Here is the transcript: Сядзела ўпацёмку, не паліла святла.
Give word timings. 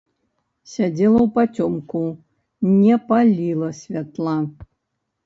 Сядзела 0.71 1.19
ўпацёмку, 1.25 2.01
не 2.85 2.97
паліла 3.13 3.69
святла. 3.81 4.35